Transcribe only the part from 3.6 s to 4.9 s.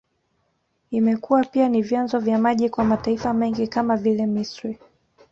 kama vile Misri